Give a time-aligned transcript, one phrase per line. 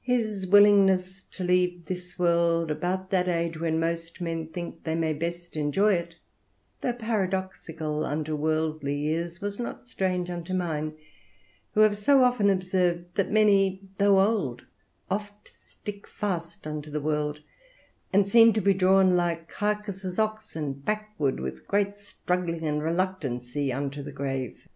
[0.00, 5.12] His willingness to leave this world about that age when most men think they may
[5.12, 6.16] best enjoy it,
[6.80, 10.94] though paradoxical unto worldly ears, was not strange unto mine,
[11.74, 14.66] who have so often observed that many, though old,
[15.08, 17.40] oft stick fast unto the world,
[18.12, 24.02] and seem to be drawn like Cacus's oxen, backward with great struggling and reluctancy unto
[24.02, 24.66] the grave.